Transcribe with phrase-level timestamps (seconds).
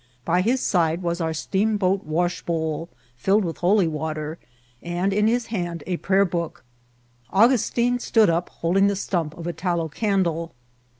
[0.25, 2.89] By his side was our steam boat washbowl,
[3.23, 4.39] fiUed with holy water,
[4.81, 6.63] and in his hand a prayer book.
[7.31, 10.55] Augustin stood up, holding the stump itf a tallow candle.